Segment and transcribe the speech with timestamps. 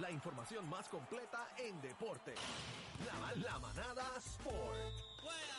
[0.00, 2.34] la información más completa en deporte.
[3.06, 4.92] La, la manada Sport.
[5.20, 5.58] Fuera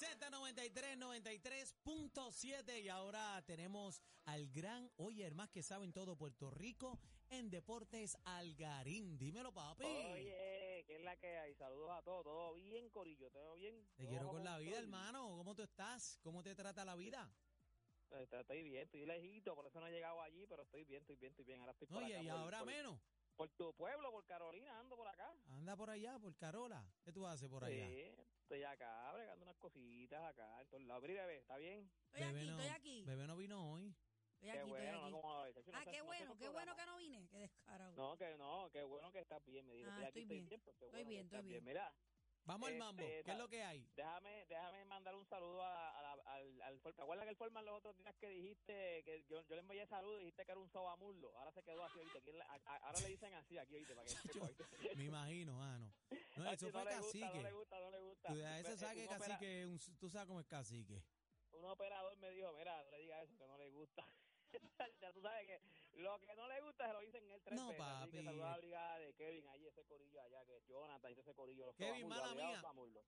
[0.00, 6.50] Z93, 93.7 y ahora tenemos al gran, oye, el más que sabe en todo Puerto
[6.50, 6.98] Rico
[7.30, 9.16] en Deportes Algarín.
[9.16, 9.84] Dímelo, papi.
[9.84, 11.54] Oye, ¿qué es la que hay?
[11.54, 12.24] Saludos a todos.
[12.24, 13.30] ¿Todo bien, Corillo?
[13.30, 13.88] ¿Todo bien?
[13.96, 15.36] Te ¿Todo quiero con la vida, hermano.
[15.36, 16.18] ¿Cómo tú estás?
[16.22, 17.32] ¿Cómo te trata la vida?
[18.10, 21.30] Estoy bien, estoy lejito, por eso no he llegado allí, pero estoy bien, estoy bien,
[21.30, 21.60] estoy bien.
[21.60, 22.98] Ahora estoy por Oye, acá, y ahora por, menos.
[23.40, 25.32] Por tu pueblo, por Carolina, ando por acá.
[25.48, 26.84] Anda por allá, por Carola.
[27.02, 27.86] ¿Qué tú haces por allá?
[27.86, 28.02] Sí,
[28.42, 31.02] estoy acá, bregando unas cositas acá, en todos lados.
[31.08, 31.90] Mira, bebé, ¿está bien?
[32.12, 33.04] Estoy aquí, no, estoy aquí.
[33.06, 33.96] Bebé no vino hoy.
[34.34, 35.46] Estoy qué aquí, bueno, estoy no como.
[35.46, 37.28] No Ah, sé- qué bueno, qué bueno que no vine.
[37.30, 37.96] Qué descarado.
[37.96, 39.88] No, que no, qué bueno que estás bien, me dijo.
[39.90, 40.48] Ah, estoy aquí, estoy estoy bien.
[40.50, 41.28] bien.
[41.30, 41.84] pues, Estoy bien, bien.
[42.44, 43.02] Vamos Mira, al Este, mambo.
[43.02, 43.86] ¿Qué es ta- lo que hay?
[43.96, 45.99] Déjame, déjame mandar un saludo a,
[46.80, 46.96] Forman.
[46.96, 49.86] ¿Te acuerdas que el Forman los otros días que dijiste que yo, yo le envié
[49.86, 51.36] saludo y dijiste que era un sobamurlo?
[51.38, 52.18] Ahora se quedó así ahorita.
[52.18, 54.96] Aquí le- a- a- ahora le dicen así aquí ahorita para que ¿oíste?
[54.96, 55.92] Me imagino, mano.
[56.36, 57.26] No, eso fue le gusta, cacique.
[57.36, 58.28] no le gusta, no le gusta.
[58.28, 61.02] Tú, a eso Eh, sabes que cacique, un, tú sabes cómo es cacique.
[61.52, 64.06] un operador me dijo, mira, no le digas eso, que no le gusta.
[65.14, 65.60] tú sabes que
[66.00, 67.84] lo que no le gusta se lo dicen él tres No, veces.
[67.84, 68.24] Así que papi.
[68.24, 71.66] saluda a la brigada de Kevin, ahí ese corillo allá, que Jonathan ese corillo.
[71.66, 72.62] Los Kevin, mala mía.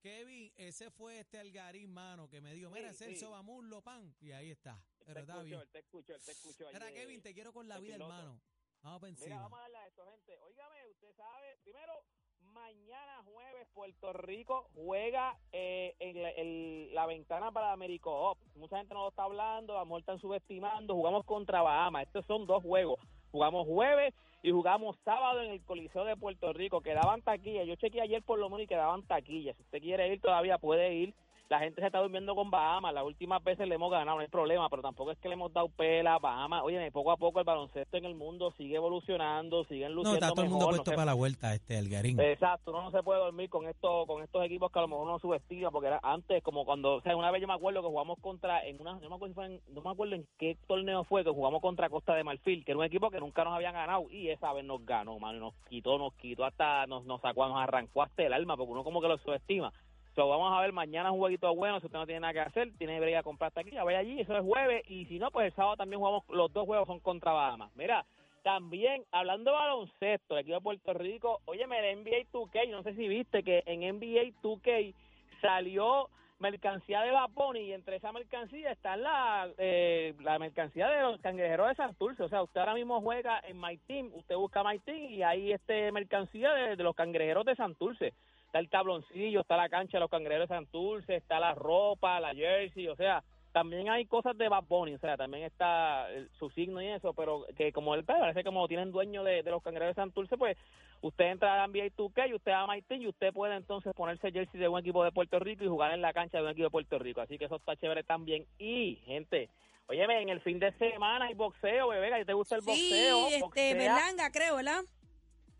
[0.00, 3.20] Kevin, ese fue este Algarín, mano, que me dijo, mira, Sí, el sí.
[3.20, 4.14] sobamurlo, pan.
[4.20, 4.82] Y ahí está.
[5.04, 5.60] Pero está bien.
[5.60, 6.66] Él te escuchó, él te escuchó.
[6.72, 8.12] Mira, Kevin, te quiero con la vida, piloto.
[8.12, 8.40] hermano.
[8.82, 9.42] Vamos para Mira, encima.
[9.42, 10.38] vamos a darle a esto, gente.
[10.40, 12.04] Óigame, usted sabe, primero,
[12.40, 18.38] mañana jueves Puerto Rico juega eh, la, ventana para Américo Up.
[18.56, 20.94] Mucha gente no lo está hablando, a lo mejor están subestimando.
[20.94, 22.06] Jugamos contra Bahamas.
[22.06, 22.98] Estos son dos juegos.
[23.32, 26.80] Jugamos jueves y jugamos sábado en el Coliseo de Puerto Rico.
[26.80, 27.66] Quedaban taquillas.
[27.66, 29.56] Yo chequeé ayer por lo menos y quedaban taquillas.
[29.56, 31.14] Si usted quiere ir, todavía puede ir.
[31.48, 32.92] La gente se está durmiendo con Bahamas.
[32.92, 35.52] Las últimas veces le hemos ganado, no hay problema, pero tampoco es que le hemos
[35.52, 36.62] dado pela a Bahamas.
[36.64, 40.28] Oye, poco a poco el baloncesto en el mundo sigue evolucionando, siguen No, luciendo está
[40.34, 42.18] todo el mundo no puesto se- para la vuelta, este Algarín.
[42.20, 45.04] Exacto, uno no se puede dormir con estos con estos equipos que a lo mejor
[45.06, 47.88] uno subestima, porque era antes como cuando, o sea, una vez yo me acuerdo que
[47.88, 50.56] jugamos contra, en una, no me acuerdo, si fue en- no me acuerdo en qué
[50.66, 53.54] torneo fue, que jugamos contra Costa de Marfil, que era un equipo que nunca nos
[53.54, 57.04] habían ganado, y esa vez nos ganó, mano, y nos quitó, nos quitó hasta, nos,
[57.04, 59.72] nos sacó, nos arrancó hasta el alma, porque uno como que lo subestima.
[60.16, 62.72] So, vamos a ver mañana un jueguito bueno, si usted no tiene nada que hacer,
[62.78, 65.48] tiene que ir a comprar taquilla, vaya allí, eso es jueves, y si no, pues
[65.48, 67.70] el sábado también jugamos, los dos juegos son contra Bahamas.
[67.76, 68.06] Mira,
[68.42, 72.94] también, hablando de baloncesto, el equipo de Puerto Rico, oye, el NBA 2K, no sé
[72.94, 74.94] si viste que en NBA 2K
[75.42, 81.20] salió mercancía de Japón y entre esa mercancía está la, eh, la mercancía de los
[81.20, 82.22] cangrejeros de Santurce.
[82.22, 85.52] O sea, usted ahora mismo juega en My Team, usted busca My Team y hay
[85.52, 88.14] este mercancía de, de los cangrejeros de Santurce.
[88.56, 92.34] Está el tabloncillo, está la cancha de los cangrejeros de Santurce, está la ropa, la
[92.34, 93.22] jersey, o sea,
[93.52, 96.06] también hay cosas de Bad Bunny, o sea, también está
[96.38, 99.50] su signo y eso, pero que como él parece que como tienen dueño de, de
[99.50, 100.56] los cangrejeros de Santurce, pues
[101.02, 104.58] usted entra a NBA 2K y usted a MyTeam y usted puede entonces ponerse jersey
[104.58, 106.70] de un equipo de Puerto Rico y jugar en la cancha de un equipo de
[106.70, 108.46] Puerto Rico, así que eso está chévere también.
[108.58, 109.50] Y, gente,
[109.86, 112.70] óyeme, en el fin de semana hay boxeo, bebé, ¿a ti te gusta el Sí,
[112.70, 113.26] boxeo?
[113.26, 114.80] este, Boxea, Berlanga, creo, ¿verdad?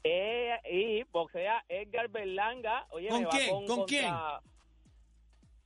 [0.09, 3.51] Eh, y boxea Edgar Berlanga, oye, ¿Con va quién?
[3.51, 4.41] con, ¿Con contra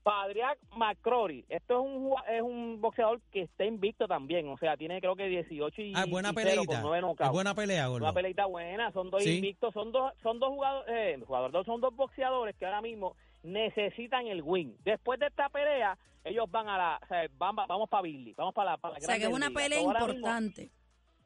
[0.03, 1.45] Padriac McCrory.
[1.51, 5.27] Esto es un es un boxeador que está invicto también, o sea, tiene creo que
[5.27, 6.81] 18 y, Ah, buena y peleita.
[6.81, 8.07] Es buena pelea, gordo.
[8.07, 9.37] Una peleita buena, son dos Sí.
[9.37, 10.91] invictos, son dos son dos jugadores,
[11.21, 14.75] eh, jugadores, son dos boxeadores que ahora mismo necesitan el win.
[14.85, 18.55] Después de esta pelea, ellos van a la, o sea, van- vamos para Billy, vamos
[18.55, 20.71] para la, para la O sea, que es una pelea mismo- importante.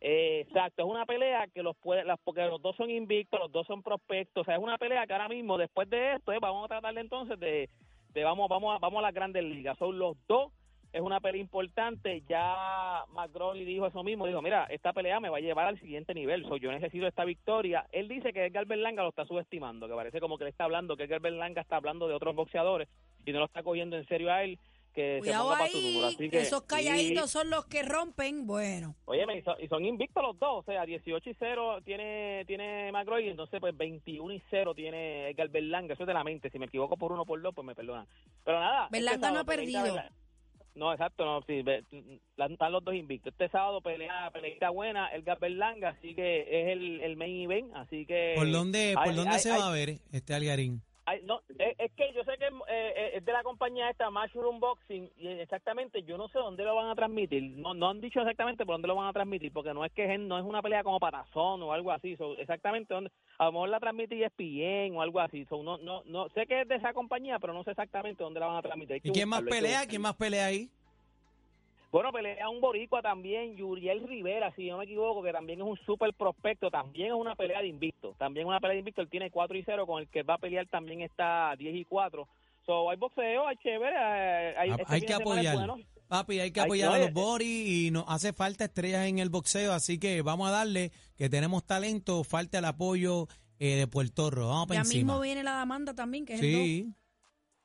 [0.06, 3.66] Exacto, es una pelea que los puede, las, porque los dos son invictos, los dos
[3.66, 6.66] son prospectos, o sea, es una pelea que ahora mismo, después de esto, eh, vamos
[6.66, 7.70] a tratar de entonces de,
[8.12, 10.53] de vamos, vamos, a, vamos a las grandes ligas, son los dos,
[10.92, 15.38] es una pelea importante, ya McGrawley dijo eso mismo, dijo, mira, esta pelea me va
[15.38, 19.03] a llevar al siguiente nivel, so, yo necesito esta victoria, él dice que Edgar Berlanga
[19.03, 22.09] lo está subestimando, que parece como que le está hablando, que Edgar Berlanga está hablando
[22.09, 22.88] de otros boxeadores
[23.25, 24.59] y no lo está cogiendo en serio a él,
[24.94, 28.47] que se ponga para su número, ahí, así que esos calladitos son los que rompen.
[28.47, 32.44] Bueno, Oye, y son, y son invictos los dos, o sea, 18 y 0 tiene
[32.47, 36.24] tiene McGroy, y entonces pues 21 y 0 tiene Edgar Berlanga, eso es de la
[36.24, 38.07] mente, si me equivoco por uno por dos, pues me perdonan.
[38.45, 38.84] Pero nada.
[38.84, 39.97] este Berlanga no ha perdido.
[40.74, 41.63] No, exacto, no, sí,
[42.36, 43.33] están los dos invictos.
[43.33, 48.04] Este sábado pelea, peleita buena, Edgar Berlanga, así que es el, el main event, así
[48.07, 48.33] que...
[48.34, 50.83] ¿Por dónde, por dónde se va a ver este Algarín?
[51.06, 54.10] Ay, no, es, es que yo sé que eh, eh, es de la compañía esta,
[54.10, 57.42] Mushroom Boxing, y exactamente yo no sé dónde lo van a transmitir.
[57.59, 60.16] No no han dicho exactamente por dónde lo van a transmitir, porque no es que
[60.16, 62.16] no es una pelea como patazón o algo así.
[62.16, 63.10] So, exactamente dónde.
[63.39, 65.45] A lo mejor la transmite ESPN o algo así.
[65.47, 68.41] So, no, no, no sé que es de esa compañía, pero no sé exactamente dónde
[68.41, 68.97] la van a transmitir.
[69.03, 69.86] ¿Y quién más buscarlo, pelea?
[69.86, 70.71] ¿Quién más pelea ahí?
[71.94, 75.78] Bueno, pelea un boricua también, Yuriel Rivera, si no me equivoco, que también es un
[75.86, 79.08] super prospecto, también es una pelea de invicto, también es una pelea de invicto, él
[79.08, 82.26] tiene 4 y 0, con el que va a pelear también está 10 y 4.
[82.66, 85.54] So, hay boxeo, hay chévere, eh, hay, Ah, este hay que apoyar.
[85.56, 85.76] bueno.
[86.08, 89.20] Papi, hay que Hay apoyar que- a los Boris y nos hace falta estrellas en
[89.20, 93.28] el boxeo, así que vamos a darle que tenemos talento, falta el apoyo
[93.60, 94.48] eh, de Puerto Rico.
[94.48, 95.12] Vamos para Ya encima.
[95.12, 96.92] mismo viene la demanda también, que es el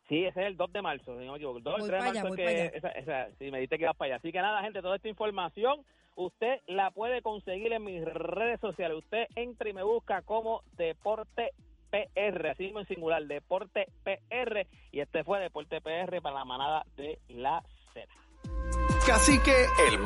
[0.09, 1.59] Sí, ese es el 2 de marzo, si no me equivoco.
[1.59, 3.59] El 2 o el Voy 3 de allá, marzo es que esa, esa, sí, me
[3.59, 4.15] dijiste que ibas para allá.
[4.17, 5.85] Así que nada, gente, toda esta información
[6.15, 8.97] usted la puede conseguir en mis redes sociales.
[8.97, 11.51] Usted entra y me busca como Deporte
[11.91, 14.67] PR, así mismo en singular, Deporte PR.
[14.91, 17.63] Y este fue Deporte PR para la manada de la
[17.93, 18.07] Z.
[19.05, 19.97] Cacique, el